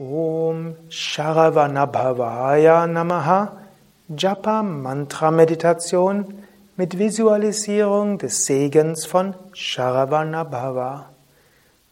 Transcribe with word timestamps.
Om 0.00 0.76
Sharavanabhavaya 0.90 2.86
Namaha 2.86 3.50
Japa 4.08 4.62
Mantra 4.62 5.32
Meditation 5.32 6.44
mit 6.76 7.00
Visualisierung 7.00 8.18
des 8.18 8.46
Segens 8.46 9.06
von 9.06 9.34
Sharavanabhava. 9.52 11.06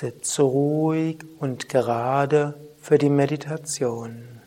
Sitze 0.00 0.40
ruhig 0.40 1.18
und 1.40 1.68
gerade 1.68 2.54
für 2.80 2.96
die 2.96 3.10
Meditation. 3.10 4.40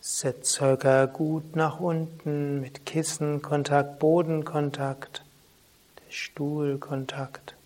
Sitzhöcker 0.00 1.08
gut 1.08 1.56
nach 1.56 1.80
unten 1.80 2.60
mit 2.60 2.86
Kissenkontakt, 2.86 3.98
Bodenkontakt, 3.98 5.24
Stuhlkontakt. 6.08 7.56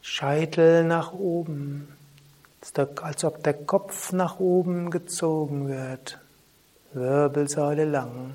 Scheitel 0.00 0.82
nach 0.82 1.12
oben, 1.12 1.86
als 3.00 3.22
ob 3.22 3.44
der 3.44 3.54
Kopf 3.54 4.10
nach 4.10 4.40
oben 4.40 4.90
gezogen 4.90 5.68
wird, 5.68 6.18
Wirbelsäule 6.94 7.84
lang. 7.84 8.34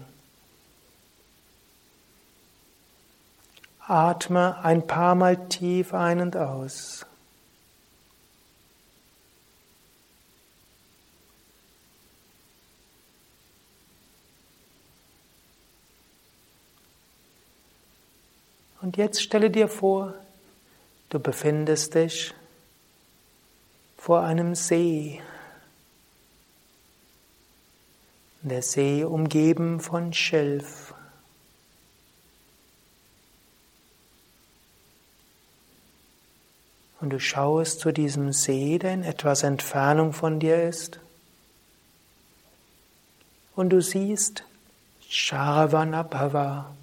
Atme 3.87 4.57
ein 4.63 4.85
paar 4.85 5.15
Mal 5.15 5.47
tief 5.47 5.93
ein 5.93 6.19
und 6.19 6.35
aus. 6.35 7.05
Und 18.81 18.97
jetzt 18.97 19.21
stelle 19.21 19.49
dir 19.49 19.69
vor, 19.69 20.13
du 21.09 21.19
befindest 21.19 21.95
dich 21.95 22.33
vor 23.97 24.21
einem 24.21 24.53
See. 24.53 25.21
Der 28.41 28.61
See 28.61 29.03
umgeben 29.03 29.79
von 29.79 30.13
Schilf. 30.13 30.86
Und 37.07 37.11
du 37.11 37.19
schaust 37.21 37.79
zu 37.79 37.93
diesem 37.93 38.33
See, 38.33 38.77
der 38.79 38.93
in 38.93 39.03
etwas 39.03 39.43
Entfernung 39.43 40.11
von 40.11 40.41
dir 40.41 40.63
ist. 40.63 40.99
Und 43.55 43.69
du 43.69 43.81
siehst 43.81 44.43
Sharavanabhava 45.07 46.75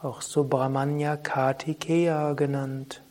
auch 0.00 0.22
Subramanya 0.22 1.18
Kartikeya 1.18 2.32
genannt. 2.32 3.02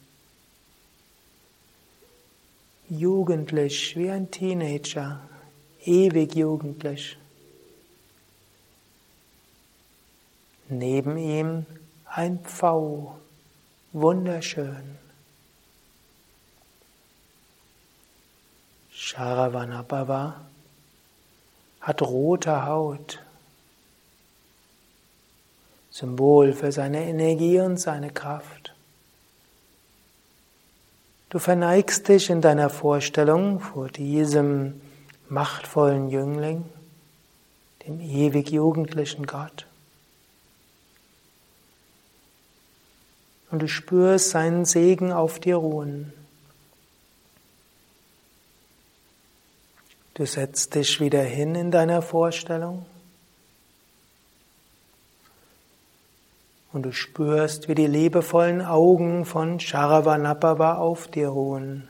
Jugendlich 2.89 3.95
wie 3.95 4.09
ein 4.09 4.31
Teenager, 4.31 5.21
ewig 5.85 6.33
jugendlich. 6.33 7.20
Neben 10.70 11.17
ihm 11.17 11.67
ein 12.08 12.39
Pfau, 12.39 13.20
wunderschön. 13.93 14.97
Sharavanabhava 19.09 20.36
hat 21.81 22.02
rote 22.03 22.67
Haut, 22.67 23.20
Symbol 25.89 26.53
für 26.53 26.71
seine 26.71 27.05
Energie 27.05 27.59
und 27.59 27.77
seine 27.77 28.11
Kraft. 28.11 28.75
Du 31.31 31.39
verneigst 31.39 32.08
dich 32.08 32.30
in 32.30 32.42
deiner 32.42 32.70
Vorstellung 32.70 33.59
vor 33.59 33.87
diesem 33.87 34.80
machtvollen 35.27 36.11
Jüngling, 36.11 36.65
dem 37.87 37.99
ewig 38.02 38.52
jugendlichen 38.52 39.26
Gott. 39.26 39.65
Und 43.49 43.64
du 43.64 43.67
spürst 43.67 44.30
seinen 44.30 44.65
Segen 44.65 45.11
auf 45.11 45.39
dir 45.39 45.55
ruhen. 45.55 46.14
Du 50.19 50.25
setzt 50.25 50.75
dich 50.75 50.99
wieder 50.99 51.23
hin 51.23 51.55
in 51.55 51.71
deiner 51.71 52.02
Vorstellung. 52.02 52.85
Und 56.73 56.83
du 56.83 56.91
spürst, 56.91 57.69
wie 57.69 57.73
die 57.73 57.87
liebevollen 57.87 58.61
Augen 58.61 59.23
von 59.23 59.61
Sharavanapava 59.61 60.75
auf 60.75 61.08
dir 61.08 61.29
ruhen. 61.29 61.87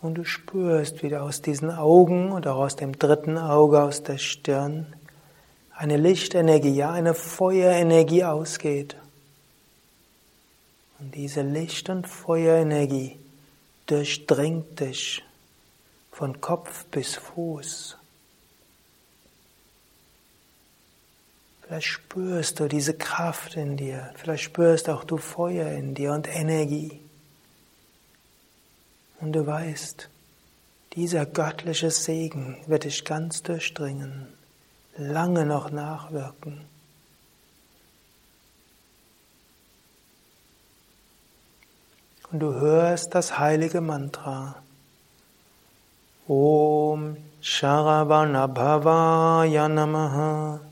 Und 0.00 0.14
du 0.14 0.24
spürst, 0.24 1.02
wie 1.02 1.14
aus 1.14 1.42
diesen 1.42 1.70
Augen 1.70 2.32
und 2.32 2.46
auch 2.46 2.56
aus 2.56 2.76
dem 2.76 2.98
dritten 2.98 3.36
Auge, 3.36 3.82
aus 3.82 4.02
der 4.02 4.16
Stirn, 4.16 4.86
eine 5.74 5.98
Lichtenergie, 5.98 6.74
ja 6.74 6.90
eine 6.90 7.12
Feuerenergie 7.12 8.24
ausgeht. 8.24 8.96
Und 11.00 11.14
diese 11.14 11.42
Licht- 11.42 11.90
und 11.90 12.06
Feuerenergie 12.06 13.18
durchdringt 13.84 14.80
dich 14.80 15.22
von 16.16 16.40
Kopf 16.40 16.86
bis 16.86 17.16
Fuß. 17.16 17.98
Vielleicht 21.60 21.86
spürst 21.88 22.58
du 22.58 22.68
diese 22.68 22.94
Kraft 22.94 23.54
in 23.54 23.76
dir. 23.76 24.14
Vielleicht 24.16 24.44
spürst 24.44 24.88
auch 24.88 25.04
du 25.04 25.18
Feuer 25.18 25.72
in 25.72 25.94
dir 25.94 26.14
und 26.14 26.26
Energie. 26.26 27.02
Und 29.20 29.34
du 29.34 29.46
weißt, 29.46 30.08
dieser 30.94 31.26
göttliche 31.26 31.90
Segen 31.90 32.56
wird 32.66 32.84
dich 32.84 33.04
ganz 33.04 33.42
durchdringen, 33.42 34.26
lange 34.96 35.44
noch 35.44 35.70
nachwirken. 35.70 36.64
Und 42.32 42.40
du 42.40 42.54
hörst 42.54 43.14
das 43.14 43.38
heilige 43.38 43.82
Mantra. 43.82 44.62
Om 46.28 47.16
Sharavanabhavaya 47.40 49.70
Namaha. 49.70 50.66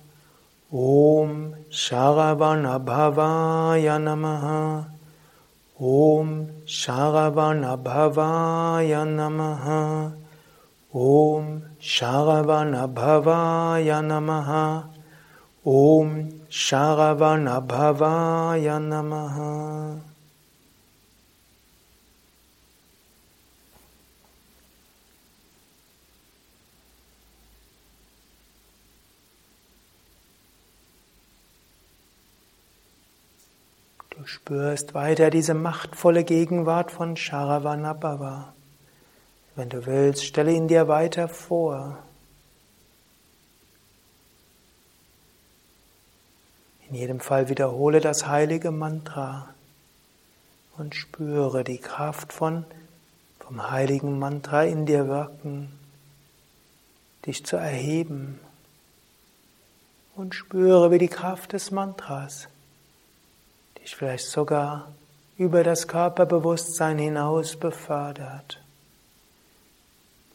Om 0.75 1.54
Sharavanabhavaya 1.70 4.03
Namaha 4.03 4.91
Om 5.78 6.50
Sharavanabhavaya 6.66 9.06
Namaha 9.06 10.10
Om 10.93 11.62
Sharavanabhavaya 11.78 14.03
Namaha 14.03 14.91
Om 15.64 16.43
Sharavanabhavaya 16.50 18.82
Namaha 18.82 20.13
Du 34.25 34.29
spürst 34.31 34.94
weiter 34.94 35.29
diese 35.29 35.53
machtvolle 35.53 36.25
Gegenwart 36.25 36.91
von 36.91 37.15
Sharavanabhava. 37.15 38.55
Wenn 39.55 39.69
du 39.69 39.85
willst, 39.85 40.25
stelle 40.25 40.50
ihn 40.50 40.67
dir 40.67 40.88
weiter 40.88 41.29
vor. 41.29 41.99
In 46.88 46.94
jedem 46.94 47.21
Fall 47.21 47.50
wiederhole 47.50 48.00
das 48.00 48.26
heilige 48.26 48.71
Mantra 48.71 49.50
und 50.79 50.94
spüre 50.94 51.62
die 51.62 51.77
Kraft 51.77 52.32
von 52.32 52.65
vom 53.41 53.70
heiligen 53.70 54.19
Mantra 54.19 54.65
in 54.65 54.87
dir 54.87 55.06
wirken, 55.06 55.70
dich 57.27 57.44
zu 57.44 57.56
erheben 57.56 58.41
und 60.17 60.35
spüre, 60.35 60.91
wie 60.91 60.99
die 60.99 61.09
Kraft 61.09 61.53
des 61.53 61.70
Mantras 61.70 62.49
dich 63.84 63.94
vielleicht 63.96 64.26
sogar 64.26 64.92
über 65.36 65.62
das 65.62 65.86
Körperbewusstsein 65.86 66.98
hinaus 66.98 67.56
befördert. 67.56 68.60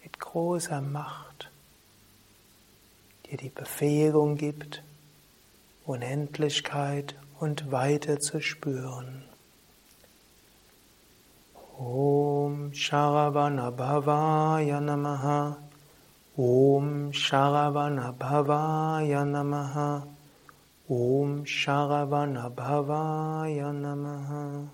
Mit 0.04 0.20
großer 0.20 0.82
Macht, 0.82 1.50
dir 3.26 3.38
die 3.38 3.50
Befähigung 3.50 4.38
gibt, 4.38 4.84
Unendlichkeit 5.86 7.16
und 7.40 7.72
Weite 7.72 8.20
zu 8.20 8.40
spüren. 8.40 9.24
Om 11.80 12.74
Sharavana 12.74 13.72
Bhavaya 13.72 14.82
Namaha 14.82 15.56
Om 16.36 17.14
Sharavana 17.14 18.12
Bhavaya 18.12 19.24
Namaha 19.24 20.04
Om 20.92 21.46
Sharavana 21.46 22.50
Bhavaya 22.50 23.70
Namaha 23.72 24.72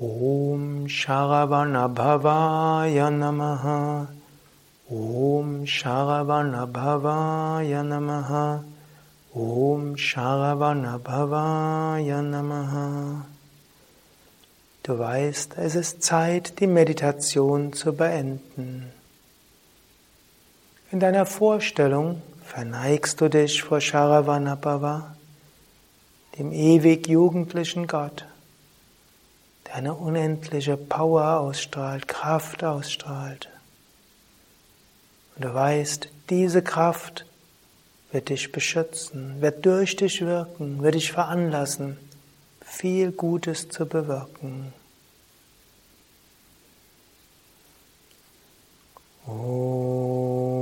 Om 0.00 0.88
Sharavanabhavaya 0.88 3.10
Namaha. 3.10 4.08
Om 4.90 5.66
Sharavanabhavaya 5.66 7.84
Namaha. 7.84 8.64
Om 9.34 9.96
Sharavanabhavaya 9.96 12.22
Namaha. 12.22 13.26
Du 14.82 14.98
weißt, 14.98 15.58
es 15.58 15.74
ist 15.74 16.02
Zeit, 16.02 16.60
die 16.60 16.66
Meditation 16.66 17.74
zu 17.74 17.92
beenden. 17.92 18.90
In 20.90 21.00
deiner 21.00 21.26
Vorstellung 21.26 22.22
verneigst 22.42 23.20
du 23.20 23.28
dich 23.28 23.62
vor 23.62 23.82
Sharavanabhava, 23.82 25.14
dem 26.38 26.52
ewig 26.52 27.06
jugendlichen 27.06 27.86
Gott, 27.86 28.24
der 29.70 29.76
eine 29.76 29.94
unendliche 29.94 30.76
Power 30.76 31.38
ausstrahlt, 31.40 32.08
Kraft 32.08 32.64
ausstrahlt. 32.64 33.48
Und 35.36 35.44
du 35.44 35.54
weißt, 35.54 36.08
diese 36.28 36.62
Kraft 36.62 37.24
wird 38.10 38.30
dich 38.30 38.50
beschützen, 38.50 39.40
wird 39.40 39.64
durch 39.64 39.94
dich 39.94 40.22
wirken, 40.22 40.82
wird 40.82 40.96
dich 40.96 41.12
veranlassen, 41.12 41.98
viel 42.64 43.12
Gutes 43.12 43.68
zu 43.68 43.86
bewirken. 43.86 44.72
Om. 49.26 50.59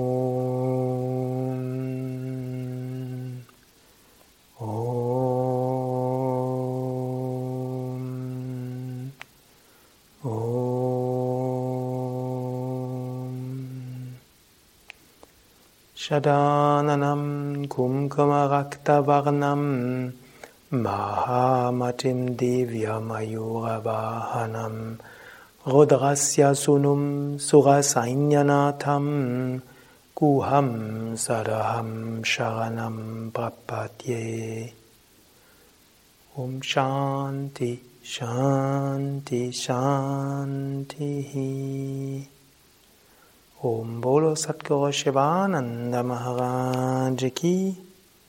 Shadananam 15.99 17.67
kumkamaraktavarnam 17.67 20.15
Mahamatim 20.71 22.39
Divya 22.39 23.03
Mayuravahanam 23.03 25.03
Rudrasya 25.67 26.55
Sunum 26.55 27.35
Surasainyanatham 27.43 29.59
Guham 30.15 31.19
Sadaham 31.19 32.23
Sharanam 32.23 33.33
Prapadye. 33.33 34.71
Om 36.37 36.61
Shanti 36.61 37.81
Shanti 38.05 39.51
Shanti 39.51 41.09
Om 43.61 44.01
Bolo 44.01 44.35
Satguru 44.37 44.93
Shivananda 44.93 46.05
Maharaj 46.05 47.35
Ki 47.35 47.77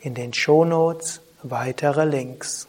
In 0.00 0.14
den 0.14 0.32
Shownotes 0.32 1.20
weitere 1.42 2.04
Links. 2.04 2.68